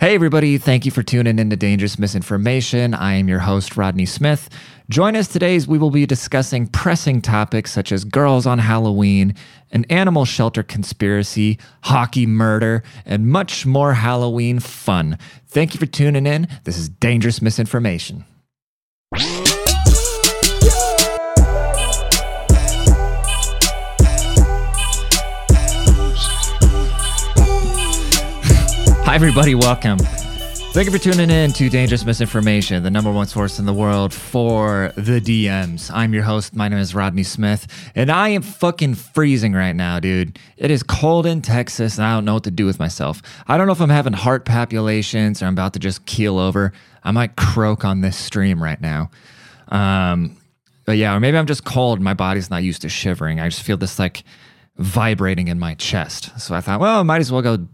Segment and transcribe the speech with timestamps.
[0.00, 0.58] Hey, everybody.
[0.58, 2.94] Thank you for tuning in to Dangerous Misinformation.
[2.94, 4.48] I am your host, Rodney Smith.
[4.88, 9.34] Join us today as we will be discussing pressing topics such as girls on Halloween,
[9.72, 15.18] an animal shelter conspiracy, hockey murder, and much more Halloween fun.
[15.48, 16.46] Thank you for tuning in.
[16.62, 18.24] This is Dangerous Misinformation.
[29.08, 29.54] Hi, everybody.
[29.54, 29.96] Welcome.
[29.96, 34.12] Thank you for tuning in to Dangerous Misinformation, the number one source in the world
[34.12, 35.90] for the DMs.
[35.90, 36.54] I'm your host.
[36.54, 40.38] My name is Rodney Smith, and I am fucking freezing right now, dude.
[40.58, 43.22] It is cold in Texas, and I don't know what to do with myself.
[43.46, 46.74] I don't know if I'm having heart palpitations or I'm about to just keel over.
[47.02, 49.10] I might croak on this stream right now.
[49.68, 50.36] Um,
[50.84, 51.98] but yeah, or maybe I'm just cold.
[52.02, 53.40] My body's not used to shivering.
[53.40, 54.22] I just feel this like
[54.76, 56.38] vibrating in my chest.
[56.38, 57.66] So I thought, well, I might as well go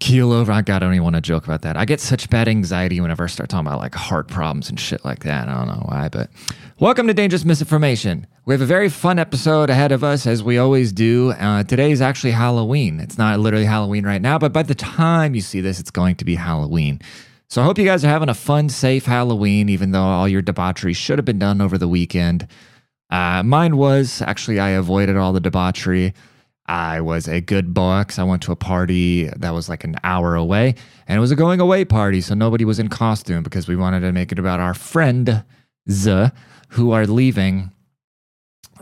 [0.00, 0.52] keel over.
[0.52, 1.76] I God, I don't even want to joke about that.
[1.76, 5.04] I get such bad anxiety whenever I start talking about like heart problems and shit
[5.04, 5.48] like that.
[5.48, 6.30] I don't know why, but
[6.78, 8.26] welcome to Dangerous Misinformation.
[8.44, 11.32] We have a very fun episode ahead of us, as we always do.
[11.32, 13.00] Uh, today is actually Halloween.
[13.00, 16.16] It's not literally Halloween right now, but by the time you see this, it's going
[16.16, 17.00] to be Halloween.
[17.48, 20.42] So I hope you guys are having a fun, safe Halloween, even though all your
[20.42, 22.46] debauchery should have been done over the weekend.
[23.10, 26.14] Uh, mine was actually, I avoided all the debauchery.
[26.68, 30.34] I was a good boy I went to a party that was like an hour
[30.34, 30.74] away,
[31.06, 34.00] and it was a going away party, so nobody was in costume because we wanted
[34.00, 35.30] to make it about our friends
[36.70, 37.72] who are leaving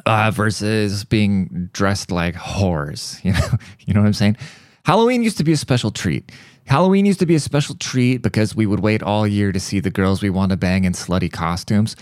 [0.04, 3.20] uh, versus being dressed like whores.
[3.24, 4.36] You know, you know what I'm saying?
[4.84, 6.30] Halloween used to be a special treat.
[6.66, 9.80] Halloween used to be a special treat because we would wait all year to see
[9.80, 11.94] the girls we want to bang in slutty costumes.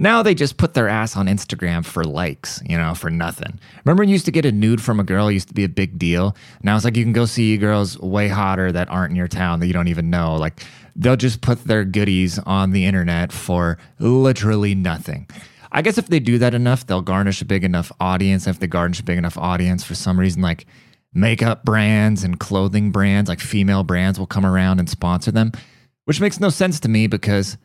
[0.00, 3.60] Now they just put their ass on Instagram for likes, you know, for nothing.
[3.84, 5.64] Remember when you used to get a nude from a girl it used to be
[5.64, 6.34] a big deal?
[6.62, 9.60] Now it's like you can go see girls way hotter that aren't in your town
[9.60, 10.36] that you don't even know.
[10.36, 10.64] Like
[10.96, 15.28] they'll just put their goodies on the internet for literally nothing.
[15.70, 18.46] I guess if they do that enough, they'll garnish a big enough audience.
[18.46, 20.64] If they garnish a big enough audience for some reason, like
[21.12, 25.52] makeup brands and clothing brands, like female brands, will come around and sponsor them,
[26.06, 27.58] which makes no sense to me because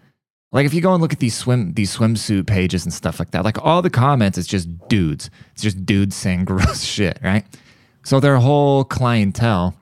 [0.56, 3.32] like if you go and look at these swim these swimsuit pages and stuff like
[3.32, 5.30] that, like all the comments it's just dudes.
[5.52, 7.46] It's just dudes saying gross shit, right?
[8.06, 9.76] So their whole clientele,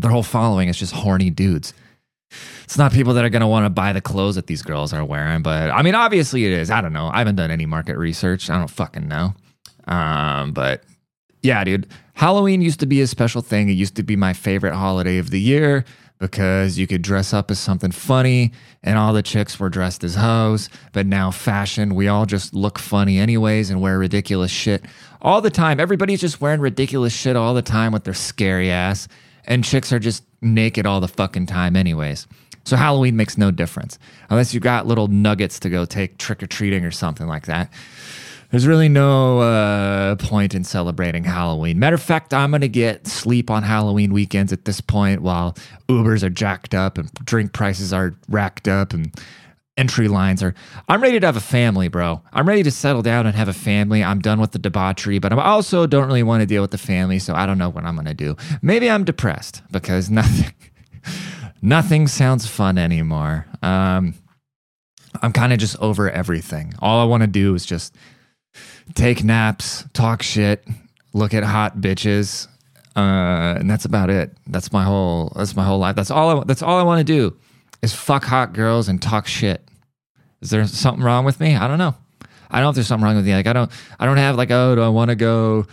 [0.00, 1.72] their whole following is just horny dudes.
[2.64, 4.92] It's not people that are going to want to buy the clothes that these girls
[4.92, 6.70] are wearing, but I mean, obviously it is.
[6.70, 7.08] I don't know.
[7.12, 8.50] I haven't done any market research.
[8.50, 9.34] I don't fucking know.
[9.86, 10.82] Um, but
[11.42, 13.68] yeah, dude, Halloween used to be a special thing.
[13.68, 15.84] It used to be my favorite holiday of the year
[16.20, 18.52] because you could dress up as something funny
[18.84, 20.68] and all the chicks were dressed as hoes.
[20.92, 24.84] But now, fashion, we all just look funny anyways and wear ridiculous shit
[25.20, 25.80] all the time.
[25.80, 29.08] Everybody's just wearing ridiculous shit all the time with their scary ass,
[29.46, 32.26] and chicks are just naked all the fucking time, anyways.
[32.64, 33.98] So Halloween makes no difference
[34.28, 37.72] unless you got little nuggets to go take trick or treating or something like that
[38.50, 41.78] there's really no uh, point in celebrating Halloween.
[41.78, 45.56] Matter of fact, I'm going to get sleep on Halloween weekends at this point while
[45.88, 49.14] Ubers are jacked up and drink prices are racked up and
[49.76, 50.54] entry lines are.
[50.88, 52.22] I'm ready to have a family, bro.
[52.32, 54.02] I'm ready to settle down and have a family.
[54.02, 56.78] I'm done with the debauchery, but I also don't really want to deal with the
[56.78, 58.36] family, so I don't know what I'm going to do.
[58.62, 60.52] Maybe I'm depressed because nothing.
[61.62, 63.46] nothing sounds fun anymore.
[63.62, 64.14] Um,
[65.22, 66.74] I'm kind of just over everything.
[66.80, 67.94] All I want to do is just
[68.94, 70.66] take naps, talk shit,
[71.12, 72.48] look at hot bitches,
[72.96, 74.36] uh, and that's about it.
[74.46, 75.32] That's my whole.
[75.36, 75.96] That's my whole life.
[75.96, 76.40] That's all.
[76.40, 77.36] I, that's all I want to do
[77.82, 79.66] is fuck hot girls and talk shit.
[80.40, 81.56] Is there something wrong with me?
[81.56, 81.94] I don't know.
[82.50, 83.34] I don't know if there's something wrong with me.
[83.34, 83.70] Like I don't.
[83.98, 85.66] I don't have like oh, do I want to go?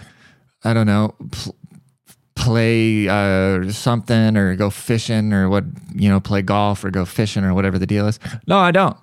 [0.63, 1.15] I don't know.
[1.31, 1.55] Pl-
[2.37, 7.43] play uh, something or go fishing or what you know play golf or go fishing
[7.43, 8.95] or whatever the deal is no i don't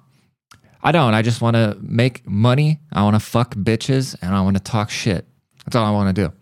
[0.84, 1.15] I don't.
[1.15, 2.78] I just want to make money.
[2.93, 5.27] I want to fuck bitches and I want to talk shit.
[5.65, 6.33] That's all I want to do.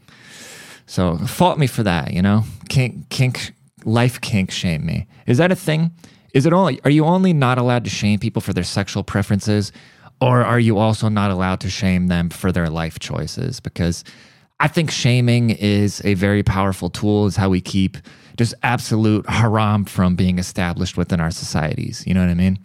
[0.86, 2.42] So fault me for that, you know?
[2.68, 3.54] Kink, kink,
[3.84, 5.06] life kink shame me.
[5.26, 5.92] Is that a thing?
[6.34, 9.70] Is it only, are you only not allowed to shame people for their sexual preferences?
[10.20, 13.60] Or are you also not allowed to shame them for their life choices?
[13.60, 14.02] Because
[14.58, 17.96] I think shaming is a very powerful tool, is how we keep
[18.36, 22.04] just absolute haram from being established within our societies.
[22.06, 22.58] You know what I mean?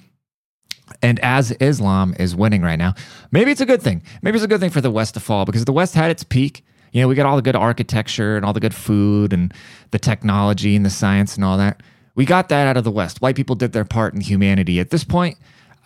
[1.01, 2.95] And as Islam is winning right now,
[3.31, 4.03] maybe it's a good thing.
[4.21, 6.23] Maybe it's a good thing for the West to fall because the West had its
[6.23, 6.63] peak.
[6.91, 9.53] You know, we got all the good architecture and all the good food and
[9.91, 11.83] the technology and the science and all that.
[12.15, 13.21] We got that out of the West.
[13.21, 14.79] White people did their part in humanity.
[14.79, 15.37] At this point,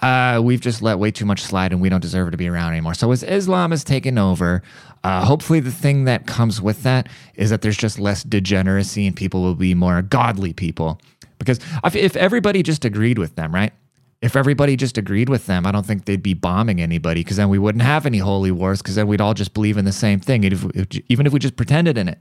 [0.01, 2.71] uh, we've just let way too much slide and we don't deserve to be around
[2.71, 2.94] anymore.
[2.94, 4.63] So as Islam has taken over,
[5.03, 9.15] uh, hopefully the thing that comes with that is that there's just less degeneracy and
[9.15, 11.00] people will be more godly people
[11.39, 11.59] Because
[11.94, 13.74] if everybody just agreed with them, right?
[14.21, 17.50] If everybody just agreed with them, I don't think they'd be bombing anybody because then
[17.50, 20.19] we wouldn't have any holy wars because then we'd all just believe in the same
[20.19, 22.19] thing, even if we just pretended in it.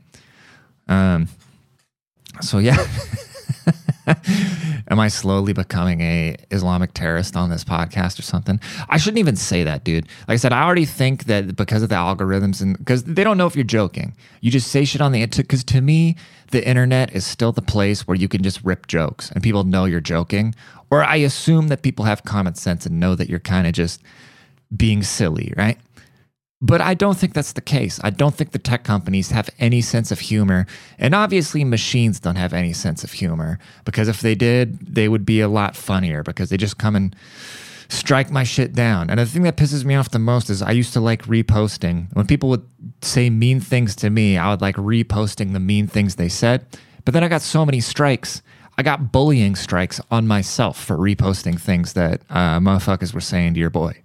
[0.89, 1.29] Um,
[2.41, 2.77] so yeah.
[4.89, 8.61] Am I slowly becoming a Islamic terrorist on this podcast or something?
[8.89, 10.07] I shouldn't even say that, dude.
[10.27, 13.39] Like I said, I already think that because of the algorithms and because they don't
[13.39, 14.15] know if you're joking.
[14.41, 15.47] You just say shit on the internet.
[15.47, 16.17] Because to me,
[16.51, 19.85] the internet is still the place where you can just rip jokes and people know
[19.85, 20.55] you're joking.
[20.91, 24.03] Or I assume that people have common sense and know that you're kind of just
[24.77, 25.79] being silly, right?
[26.63, 27.99] But I don't think that's the case.
[28.05, 30.67] I don't think the tech companies have any sense of humor.
[30.99, 35.25] And obviously, machines don't have any sense of humor because if they did, they would
[35.25, 37.17] be a lot funnier because they just come and
[37.89, 39.09] strike my shit down.
[39.09, 42.15] And the thing that pisses me off the most is I used to like reposting.
[42.15, 42.67] When people would
[43.01, 46.67] say mean things to me, I would like reposting the mean things they said.
[47.07, 48.43] But then I got so many strikes.
[48.77, 53.61] I got bullying strikes on myself for reposting things that uh, motherfuckers were saying to
[53.61, 54.03] your boy.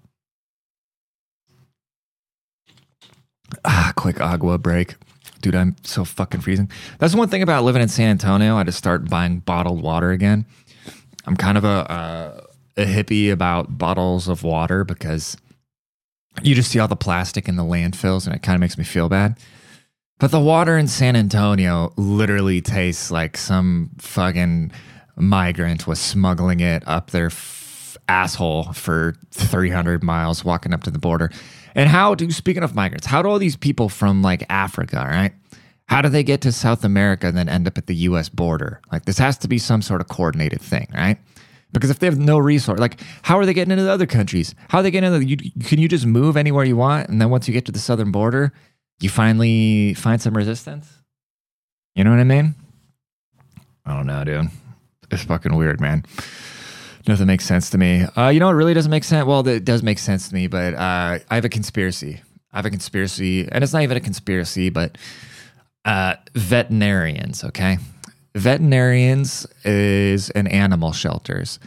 [3.63, 4.95] Ah, quick agua break.
[5.41, 6.69] Dude, I'm so fucking freezing.
[6.97, 8.57] That's one thing about living in San Antonio.
[8.57, 10.45] I just start buying bottled water again.
[11.25, 12.43] I'm kind of a,
[12.77, 15.37] a hippie about bottles of water because
[16.41, 18.83] you just see all the plastic in the landfills and it kind of makes me
[18.83, 19.37] feel bad.
[20.19, 24.71] But the water in San Antonio literally tastes like some fucking
[25.17, 30.99] migrant was smuggling it up their f- asshole for 300 miles walking up to the
[30.99, 31.31] border.
[31.75, 35.33] And how do, speaking of migrants, how do all these people from like Africa, right?
[35.87, 38.81] How do they get to South America and then end up at the US border?
[38.91, 41.17] Like this has to be some sort of coordinated thing, right?
[41.73, 44.55] Because if they have no resource, like how are they getting into the other countries?
[44.69, 45.25] How are they getting into?
[45.25, 47.79] You, can you just move anywhere you want, and then once you get to the
[47.79, 48.53] southern border,
[49.01, 51.01] you finally find some resistance?
[51.93, 52.55] You know what I mean?
[53.85, 54.47] I don't know, dude.
[55.11, 56.05] It's fucking weird, man.
[57.07, 58.05] Nothing makes sense to me.
[58.17, 59.25] Uh, you know what really doesn't make sense?
[59.25, 62.21] Well, it does make sense to me, but uh, I have a conspiracy.
[62.51, 64.97] I have a conspiracy, and it's not even a conspiracy, but
[65.83, 67.77] uh, veterinarians, okay?
[68.33, 71.59] Veterinarians is an animal shelters.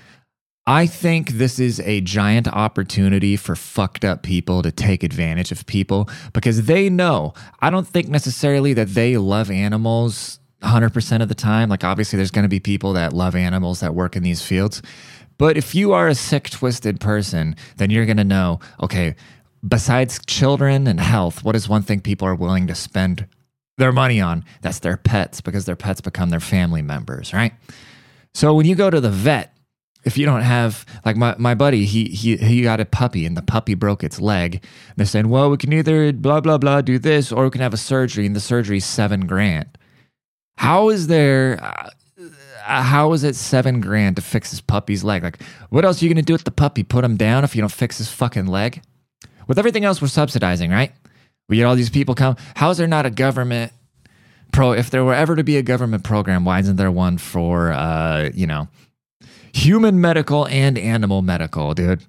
[0.66, 5.64] I think this is a giant opportunity for fucked up people to take advantage of
[5.66, 7.32] people because they know.
[7.60, 11.70] I don't think necessarily that they love animals 100% of the time.
[11.70, 14.82] Like, obviously, there's going to be people that love animals that work in these fields.
[15.38, 19.14] But if you are a sick, twisted person, then you're going to know okay,
[19.66, 23.26] besides children and health, what is one thing people are willing to spend
[23.76, 24.44] their money on?
[24.62, 27.52] That's their pets because their pets become their family members, right?
[28.34, 29.54] So when you go to the vet,
[30.04, 33.36] if you don't have like my, my buddy, he he he got a puppy and
[33.36, 34.54] the puppy broke its leg.
[34.54, 37.60] And they're saying, well, we can either blah blah blah do this or we can
[37.60, 39.78] have a surgery, and the surgery is seven grand.
[40.56, 41.58] How is there?
[41.62, 41.90] Uh,
[42.68, 45.22] Uh, how is it seven grand to fix his puppy's leg?
[45.22, 46.82] Like, what else are you going to do with the puppy?
[46.82, 48.82] Put him down if you don't fix his fucking leg?
[49.46, 50.92] With everything else, we're subsidizing, right?
[51.48, 52.36] We get all these people come.
[52.56, 53.72] How is there not a government
[54.52, 54.72] pro?
[54.72, 58.28] If there were ever to be a government program, why isn't there one for, uh,
[58.34, 58.68] you know,
[59.54, 62.04] human medical and animal medical, dude?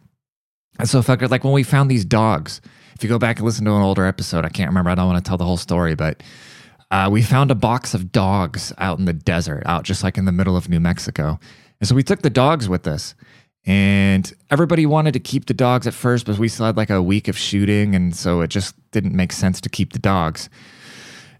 [0.77, 1.29] That's so fucker.
[1.29, 2.59] Like when we found these dogs,
[2.95, 4.89] if you go back and listen to an older episode, I can't remember.
[4.89, 6.21] I don't want to tell the whole story, but
[6.91, 10.25] uh, we found a box of dogs out in the desert, out just like in
[10.25, 11.39] the middle of New Mexico.
[11.79, 13.15] And so we took the dogs with us.
[13.65, 17.03] And everybody wanted to keep the dogs at first, but we still had like a
[17.03, 17.93] week of shooting.
[17.93, 20.49] And so it just didn't make sense to keep the dogs.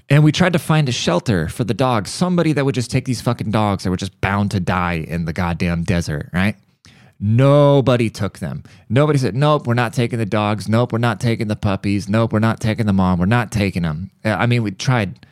[0.10, 3.06] And we tried to find a shelter for the dogs, somebody that would just take
[3.06, 6.56] these fucking dogs that were just bound to die in the goddamn desert, right?
[7.20, 8.64] Nobody took them.
[8.90, 10.70] Nobody said, Nope, we're not taking the dogs.
[10.70, 12.08] Nope, we're not taking the puppies.
[12.08, 13.20] Nope, we're not taking the mom.
[13.20, 14.10] We're not taking them.
[14.24, 15.26] I mean, we tried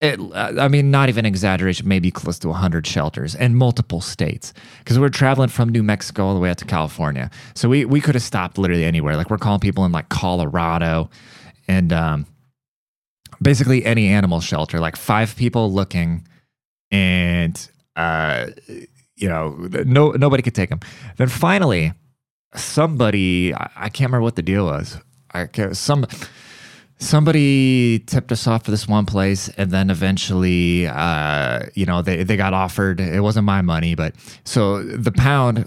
[0.00, 4.52] it, uh, I mean, not even exaggeration, maybe close to 100 shelters in multiple states
[4.80, 7.30] because we're traveling from New Mexico all the way out to California.
[7.54, 9.16] So we, we could have stopped literally anywhere.
[9.16, 11.08] Like we're calling people in like Colorado
[11.66, 12.26] and um,
[13.40, 16.28] basically any animal shelter, like five people looking
[16.90, 18.48] and, uh,
[19.16, 20.80] you know, no, nobody could take them.
[21.16, 21.94] Then finally,
[22.54, 24.98] somebody, I, I can't remember what the deal was.
[25.32, 26.06] I, some,
[26.98, 32.22] somebody tipped us off for this one place and then eventually uh, you know they,
[32.22, 35.66] they got offered it wasn't my money but so the pound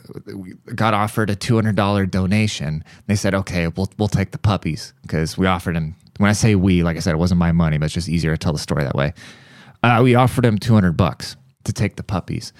[0.75, 2.83] got offered a $200 donation.
[3.07, 6.55] They said okay we'll, we'll take the puppies because we offered him when i say
[6.55, 8.59] we like i said it wasn't my money but it's just easier to tell the
[8.59, 9.13] story that way.
[9.81, 12.51] Uh, we offered him 200 bucks to take the puppies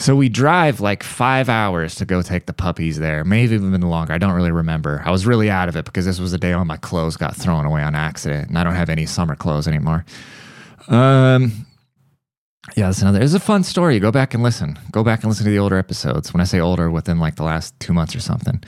[0.00, 4.14] so we drive like five hours to go take the puppies there, maybe even longer.
[4.14, 5.02] I don't really remember.
[5.04, 7.36] I was really out of it because this was the day all my clothes got
[7.36, 10.06] thrown away on accident, and I don't have any summer clothes anymore.
[10.88, 11.66] Um,
[12.76, 13.20] yeah, that's another.
[13.20, 13.98] It's a fun story.
[14.00, 14.78] Go back and listen.
[14.90, 16.32] Go back and listen to the older episodes.
[16.32, 18.62] When I say older, within like the last two months or something.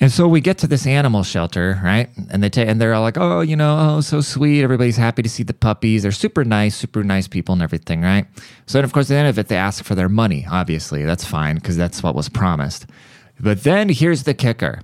[0.00, 2.08] And so we get to this animal shelter, right?
[2.30, 4.62] And they take and they're all like, "Oh, you know, oh, so sweet.
[4.62, 6.02] Everybody's happy to see the puppies.
[6.02, 8.26] They're super nice, super nice people and everything, right?"
[8.66, 10.46] So then, of course, at the end of it, they ask for their money.
[10.48, 12.86] Obviously, that's fine because that's what was promised.
[13.40, 14.82] But then here's the kicker,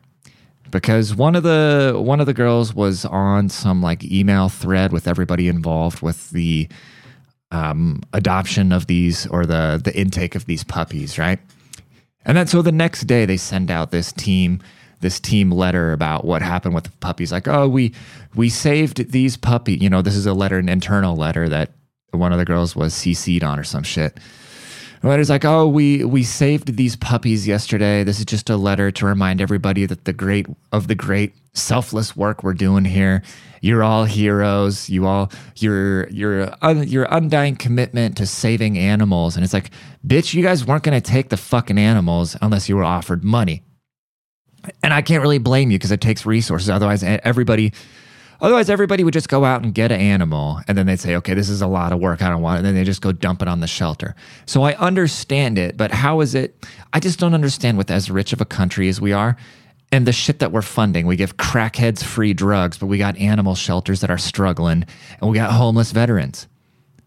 [0.70, 5.06] because one of the one of the girls was on some like email thread with
[5.06, 6.68] everybody involved with the
[7.52, 11.38] um, adoption of these or the the intake of these puppies, right?
[12.26, 14.60] And then so the next day they send out this team
[15.04, 17.30] this team letter about what happened with the puppies.
[17.30, 17.92] Like, oh, we
[18.34, 19.74] we saved these puppy.
[19.74, 21.72] You know, this is a letter, an internal letter that
[22.10, 24.18] one of the girls was CC'd on or some shit.
[25.02, 28.02] The letter's like, oh, we we saved these puppies yesterday.
[28.02, 32.16] This is just a letter to remind everybody that the great of the great selfless
[32.16, 33.22] work we're doing here.
[33.60, 34.88] You're all heroes.
[34.88, 39.36] You all your your un, your undying commitment to saving animals.
[39.36, 39.70] And it's like,
[40.06, 43.62] bitch, you guys weren't gonna take the fucking animals unless you were offered money.
[44.82, 46.70] And I can't really blame you because it takes resources.
[46.70, 47.72] Otherwise, everybody,
[48.40, 51.34] otherwise everybody would just go out and get an animal, and then they'd say, "Okay,
[51.34, 52.22] this is a lot of work.
[52.22, 54.14] I don't want it." And then they just go dump it on the shelter.
[54.46, 56.66] So I understand it, but how is it?
[56.92, 59.36] I just don't understand with as rich of a country as we are.
[59.92, 63.54] And the shit that we're funding, we give crackheads free drugs, but we got animal
[63.54, 64.84] shelters that are struggling,
[65.20, 66.48] and we got homeless veterans.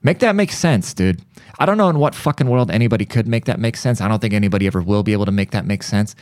[0.04, 1.22] Make that make sense, dude.
[1.60, 4.00] I don't know in what fucking world anybody could make that make sense.
[4.00, 6.16] I don't think anybody ever will be able to make that make sense.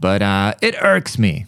[0.00, 1.46] But uh, it irks me.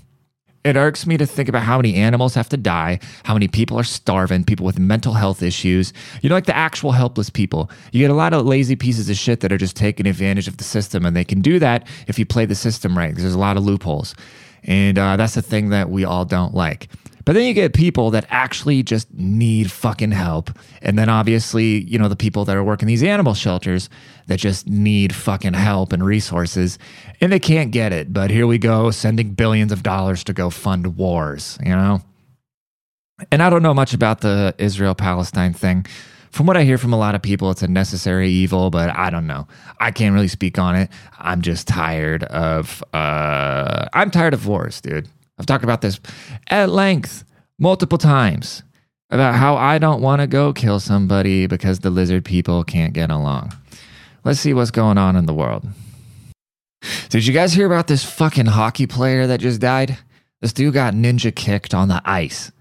[0.65, 3.77] It irks me to think about how many animals have to die, how many people
[3.81, 5.93] are starving, people with mental health issues.
[6.21, 7.69] You know, like the actual helpless people.
[7.91, 10.59] You get a lot of lazy pieces of shit that are just taking advantage of
[10.59, 13.09] the system, and they can do that if you play the system right.
[13.09, 14.15] Because there's a lot of loopholes.
[14.63, 16.89] And uh, that's the thing that we all don't like.
[17.25, 20.51] But then you get people that actually just need fucking help.
[20.81, 23.89] And then obviously, you know, the people that are working these animal shelters
[24.27, 26.79] that just need fucking help and resources
[27.21, 28.13] and they can't get it.
[28.13, 32.03] But here we go, sending billions of dollars to go fund wars, you know?
[33.31, 35.87] And I don't know much about the Israel Palestine thing.
[36.31, 39.11] From what I hear from a lot of people, it's a necessary evil, but I
[39.11, 39.47] don't know.
[39.79, 40.91] I can't really speak on it.
[41.19, 45.09] I'm just tired of, uh, I'm tired of wars, dude.
[45.43, 45.99] I've talked about this
[46.47, 47.25] at length
[47.59, 48.63] multiple times
[49.11, 53.11] about how I don't want to go kill somebody because the lizard people can't get
[53.11, 53.53] along.
[54.23, 55.67] Let's see what's going on in the world.
[57.09, 59.99] Did you guys hear about this fucking hockey player that just died?
[60.41, 62.53] This dude got ninja kicked on the ice.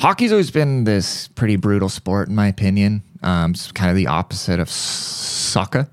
[0.00, 3.04] Hockey's always been this pretty brutal sport, in my opinion.
[3.22, 5.88] Um, it's kind of the opposite of soccer.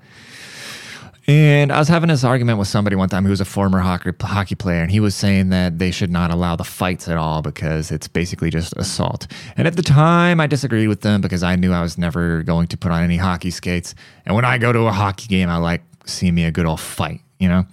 [1.28, 4.10] And I was having this argument with somebody one time who was a former hockey,
[4.20, 7.42] hockey player, and he was saying that they should not allow the fights at all
[7.42, 9.28] because it's basically just assault.
[9.56, 12.66] And at the time, I disagreed with them because I knew I was never going
[12.68, 13.94] to put on any hockey skates.
[14.26, 16.80] And when I go to a hockey game, I like seeing me a good old
[16.80, 17.64] fight, you know?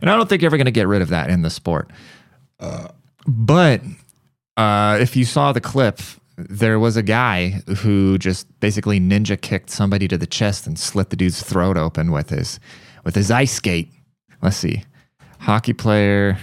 [0.00, 1.90] And I don't think you're ever going to get rid of that in the sport.
[2.58, 2.88] Uh,
[3.26, 3.82] but
[4.56, 6.00] uh, if you saw the clip,
[6.38, 11.10] there was a guy who just basically ninja kicked somebody to the chest and slit
[11.10, 12.58] the dude's throat open with his
[13.06, 13.88] with his ice skate.
[14.42, 14.82] Let's see.
[15.38, 16.38] Hockey player.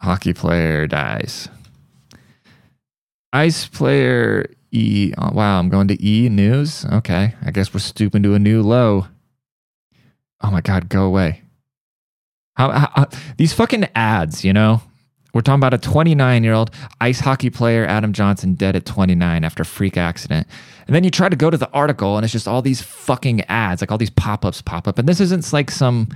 [0.00, 1.48] Hockey player dies.
[3.32, 5.12] Ice player E.
[5.18, 6.86] Oh, wow, I'm going to E news.
[6.86, 9.08] Okay, I guess we're stooping to a new low.
[10.40, 11.42] Oh my God, go away.
[12.54, 14.80] How, how, these fucking ads, you know?
[15.32, 16.70] We're talking about a 29 year old
[17.00, 20.46] ice hockey player, Adam Johnson, dead at 29 after a freak accident.
[20.86, 23.42] And then you try to go to the article, and it's just all these fucking
[23.42, 24.98] ads, like all these pop ups pop up.
[24.98, 26.08] And this isn't like some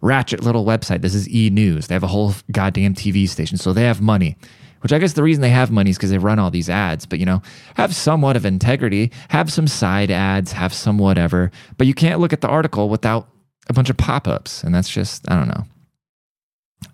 [0.00, 1.02] ratchet little website.
[1.02, 1.88] This is E News.
[1.88, 4.36] They have a whole goddamn TV station, so they have money.
[4.82, 7.04] Which I guess the reason they have money is because they run all these ads.
[7.04, 7.42] But you know,
[7.74, 11.50] have somewhat of integrity, have some side ads, have some whatever.
[11.76, 13.28] But you can't look at the article without
[13.68, 15.64] a bunch of pop ups, and that's just I don't know.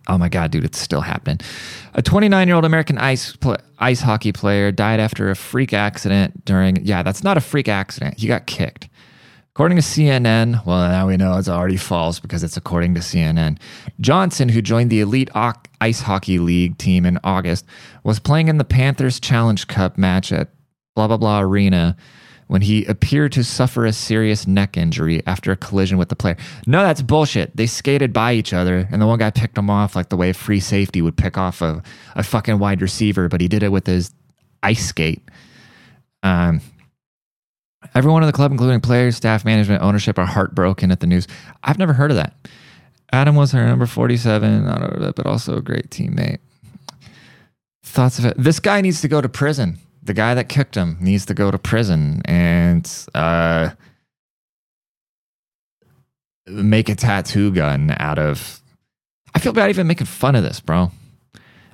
[0.09, 1.40] Oh my God, dude, it's still happening.
[1.95, 6.45] A 29 year old American ice pl- ice hockey player died after a freak accident
[6.45, 6.85] during.
[6.85, 8.19] Yeah, that's not a freak accident.
[8.19, 8.88] He got kicked.
[9.55, 13.59] According to CNN, well, now we know it's already false because it's according to CNN.
[14.00, 17.64] Johnson, who joined the Elite Ice Hockey League team in August,
[18.05, 20.50] was playing in the Panthers Challenge Cup match at
[20.95, 21.97] blah blah blah arena
[22.47, 26.37] when he appeared to suffer a serious neck injury after a collision with the player.
[26.67, 27.57] No, that's bullshit.
[27.57, 30.33] They skated by each other, and the one guy picked him off like the way
[30.33, 31.83] free safety would pick off a,
[32.15, 34.12] a fucking wide receiver, but he did it with his
[34.62, 35.23] ice skate.
[36.23, 36.61] Um,
[37.95, 41.26] everyone in the club, including players, staff, management, ownership, are heartbroken at the news.
[41.65, 42.35] I've never heard of that.
[43.12, 46.38] Adam was her number 47, but also a great teammate.
[47.83, 48.35] Thoughts of it.
[48.37, 51.50] This guy needs to go to prison the guy that kicked him needs to go
[51.50, 53.70] to prison and uh,
[56.46, 58.60] make a tattoo gun out of.
[59.34, 60.90] I feel bad even making fun of this, bro.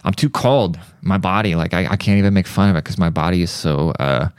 [0.04, 0.80] I'm too cold.
[1.00, 3.50] My body, like I, I can't even make fun of it because my body is
[3.50, 4.30] so uh,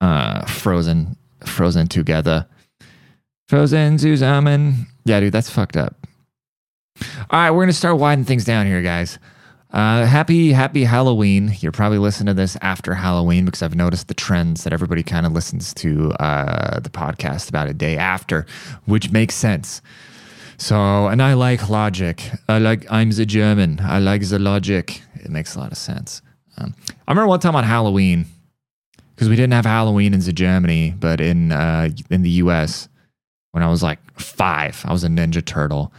[0.00, 2.46] uh, frozen, frozen together.
[3.48, 4.86] Frozen zusammen.
[5.04, 6.06] Yeah, dude, that's fucked up.
[7.30, 9.18] All right, we're gonna start winding things down here, guys.
[9.70, 11.54] Uh, happy, happy Halloween.
[11.60, 15.26] You're probably listening to this after Halloween because I've noticed the trends that everybody kind
[15.26, 18.46] of listens to uh, the podcast about a day after,
[18.86, 19.82] which makes sense.
[20.56, 22.30] So, and I like logic.
[22.48, 23.80] I like, I'm the German.
[23.82, 25.02] I like the logic.
[25.16, 26.22] It makes a lot of sense.
[26.56, 26.74] Um,
[27.06, 28.24] I remember one time on Halloween,
[29.14, 32.88] because we didn't have Halloween in Germany, but in, uh, in the US,
[33.52, 35.92] when I was like five, I was a Ninja Turtle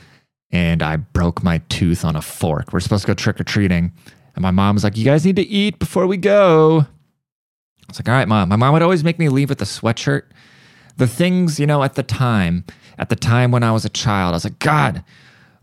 [0.52, 2.74] and I broke my tooth on a fork.
[2.74, 3.92] We're supposed to go trick or treating.
[4.36, 6.82] And my mom was like, You guys need to eat before we go.
[6.82, 8.50] I was like, All right, mom.
[8.50, 10.24] My mom would always make me leave with a sweatshirt.
[10.98, 12.66] The things, you know, at the time,
[12.98, 15.04] at the time when I was a child, I was like, God,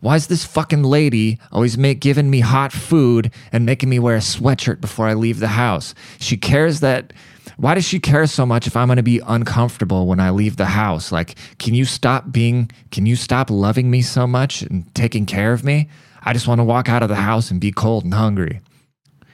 [0.07, 4.15] why is this fucking lady always make, giving me hot food and making me wear
[4.15, 5.97] a sweatshirt before I leave the house?
[6.21, 7.13] She cares that
[7.57, 10.59] why does she care so much if I'm going to be uncomfortable when I leave
[10.59, 11.11] the house?
[11.11, 15.53] Like, can you stop being, can you stop loving me so much and taking care
[15.53, 15.89] of me?
[16.23, 18.61] I just want to walk out of the house and be cold and hungry,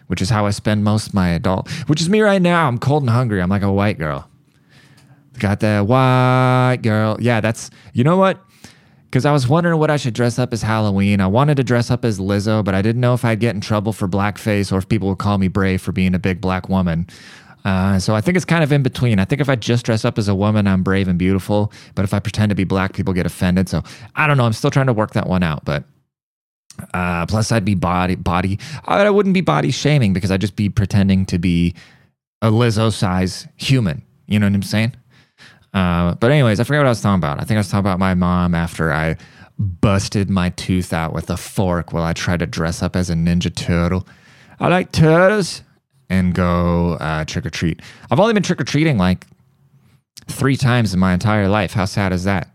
[0.07, 2.67] which is how I spend most of my adult, which is me right now.
[2.67, 3.43] I'm cold and hungry.
[3.43, 4.26] I'm like a white girl.
[5.38, 7.19] Got that white girl.
[7.21, 8.43] Yeah, that's, you know what?
[9.12, 11.21] Because I was wondering what I should dress up as Halloween.
[11.21, 13.61] I wanted to dress up as Lizzo, but I didn't know if I'd get in
[13.61, 16.71] trouble for blackface or if people would call me brave for being a big black
[16.71, 17.07] woman.
[17.62, 19.19] Uh, so I think it's kind of in between.
[19.19, 21.75] I think if I just dress up as a woman, I'm brave and beautiful.
[21.95, 23.69] But if I pretend to be black, people get offended.
[23.69, 23.83] So
[24.16, 24.47] I don't know.
[24.47, 25.62] I'm still trying to work that one out.
[25.66, 25.85] But
[26.95, 28.59] uh, plus, I'd be body body.
[28.87, 31.75] I wouldn't be body shaming because I'd just be pretending to be
[32.40, 34.02] a Lizzo size human.
[34.26, 34.95] You know what I'm saying?
[35.73, 37.41] Uh, but anyways, I forget what I was talking about.
[37.41, 39.17] I think I was talking about my mom after I
[39.59, 43.14] busted my tooth out with a fork while I tried to dress up as a
[43.14, 44.07] Ninja Turtle.
[44.61, 45.62] I like turtles
[46.11, 47.81] and go uh, trick or treat.
[48.11, 49.27] I've only been trick or treating like
[50.29, 51.73] three times in my entire life.
[51.73, 52.55] How sad is that?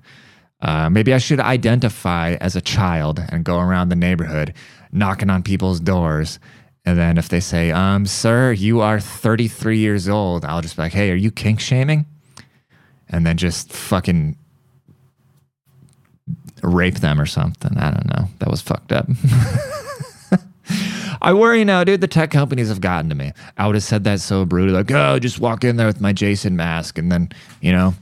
[0.62, 4.54] Uh, maybe I should identify as a child and go around the neighborhood
[4.92, 6.40] knocking on people's doors.
[6.86, 10.84] And then if they say, um, sir, you are 33 years old, I'll just be
[10.84, 12.06] like, hey, are you kink shaming?
[13.10, 14.38] And then just fucking
[16.62, 17.78] rape them or something.
[17.78, 18.30] I don't know.
[18.40, 19.08] That was fucked up.
[21.22, 22.02] I worry now, dude.
[22.02, 23.32] The tech companies have gotten to me.
[23.58, 26.14] I would have said that so brutally, like, oh, just walk in there with my
[26.14, 27.30] Jason mask and then,
[27.62, 27.96] you know,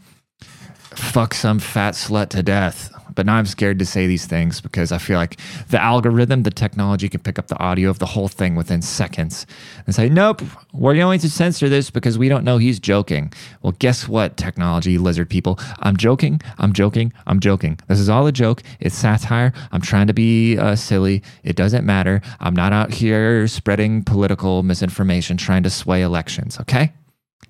[0.95, 2.91] fuck some fat slut to death.
[3.15, 6.51] But now I'm scared to say these things because I feel like the algorithm, the
[6.51, 9.47] technology can pick up the audio of the whole thing within seconds
[9.86, 10.41] and say, nope,
[10.73, 13.32] we're going to censor this because we don't know he's joking.
[13.62, 15.60] Well, guess what, technology lizard people?
[15.80, 16.41] I'm joking.
[16.58, 17.13] I'm joking.
[17.25, 17.80] I'm joking.
[17.88, 18.62] This is all a joke.
[18.80, 19.54] It's satire.
[19.71, 21.23] I'm trying to be uh, silly.
[21.43, 22.21] It doesn't matter.
[22.39, 26.93] I'm not out here spreading political misinformation trying to sway elections, okay?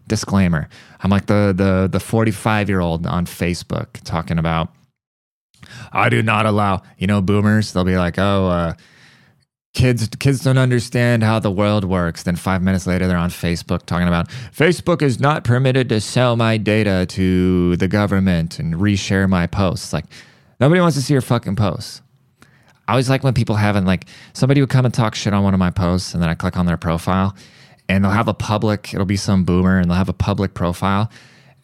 [0.07, 0.69] Disclaimer.
[1.01, 4.74] I'm like the the the 45 year old on Facebook talking about
[5.91, 8.73] I do not allow, you know, boomers, they'll be like, oh, uh,
[9.75, 12.23] kids kids don't understand how the world works.
[12.23, 16.35] Then 5 minutes later they're on Facebook talking about Facebook is not permitted to sell
[16.35, 19.93] my data to the government and reshare my posts.
[19.93, 20.05] Like
[20.59, 22.01] nobody wants to see your fucking posts.
[22.87, 25.53] I always like when people haven't like somebody would come and talk shit on one
[25.53, 27.35] of my posts and then I click on their profile
[27.89, 31.11] and they'll have a public it'll be some boomer and they'll have a public profile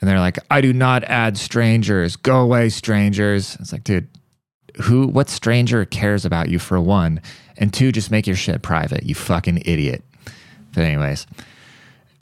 [0.02, 2.16] and they're like, I do not add strangers.
[2.16, 3.56] Go away, strangers.
[3.60, 4.08] It's like, dude,
[4.82, 7.22] who, what stranger cares about you for one?
[7.58, 10.04] And two, just make your shit private, you fucking idiot.
[10.74, 11.28] But, anyways,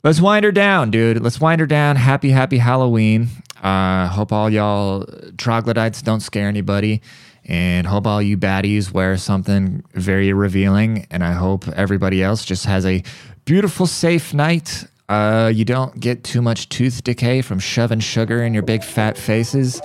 [0.04, 1.22] let's wind her down, dude.
[1.22, 1.96] Let's wind her down.
[1.96, 3.28] Happy, happy Halloween.
[3.62, 5.06] Uh, hope all y'all
[5.38, 7.00] troglodytes don't scare anybody.
[7.46, 11.06] And hope all you baddies wear something very revealing.
[11.10, 13.02] And I hope everybody else just has a
[13.46, 18.54] beautiful, safe night uh, you don't get too much tooth decay from shoving sugar in
[18.54, 19.80] your big fat faces.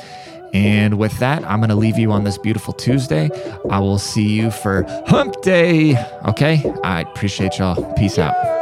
[0.54, 3.30] And with that, I'm going to leave you on this beautiful Tuesday.
[3.70, 5.98] I will see you for Hump Day.
[6.28, 6.64] Okay?
[6.84, 7.94] I appreciate y'all.
[7.96, 8.55] Peace out.